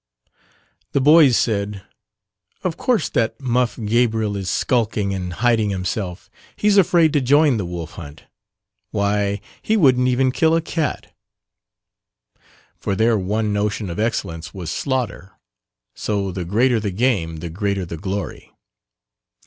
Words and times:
The 0.93 0.99
boys 0.99 1.37
said, 1.37 1.83
"Of 2.63 2.75
course 2.75 3.07
that 3.09 3.39
muff 3.39 3.77
Gabriel 3.85 4.35
is 4.35 4.49
skulking 4.49 5.13
and 5.13 5.31
hiding 5.31 5.69
himself, 5.69 6.27
he's 6.55 6.75
afraid 6.77 7.13
to 7.13 7.21
join 7.21 7.57
the 7.57 7.67
wolf 7.67 7.91
hunt; 7.91 8.23
why, 8.89 9.41
he 9.61 9.77
wouldn't 9.77 10.07
even 10.07 10.31
kill 10.31 10.55
a 10.55 10.61
cat," 10.63 11.13
for 12.75 12.95
their 12.95 13.15
one 13.15 13.53
notion 13.53 13.91
of 13.91 13.99
excellence 13.99 14.55
was 14.55 14.71
slaughter 14.71 15.33
so 15.93 16.31
the 16.31 16.45
greater 16.45 16.79
the 16.79 16.89
game 16.89 17.35
the 17.37 17.51
greater 17.51 17.85
the 17.85 17.95
glory. 17.97 18.51